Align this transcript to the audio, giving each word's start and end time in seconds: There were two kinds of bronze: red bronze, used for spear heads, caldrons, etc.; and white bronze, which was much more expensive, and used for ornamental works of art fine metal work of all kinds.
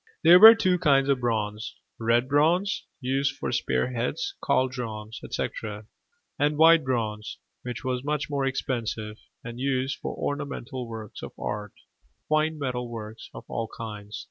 There 0.23 0.39
were 0.39 0.55
two 0.55 0.79
kinds 0.79 1.09
of 1.09 1.19
bronze: 1.19 1.75
red 1.99 2.27
bronze, 2.27 2.87
used 3.01 3.35
for 3.37 3.51
spear 3.51 3.93
heads, 3.93 4.33
caldrons, 4.43 5.19
etc.; 5.23 5.85
and 6.39 6.57
white 6.57 6.83
bronze, 6.83 7.37
which 7.61 7.83
was 7.83 8.03
much 8.03 8.27
more 8.27 8.43
expensive, 8.43 9.19
and 9.43 9.59
used 9.59 9.99
for 9.99 10.17
ornamental 10.17 10.87
works 10.87 11.21
of 11.21 11.33
art 11.37 11.73
fine 12.27 12.57
metal 12.57 12.89
work 12.89 13.17
of 13.35 13.45
all 13.47 13.69
kinds. 13.77 14.19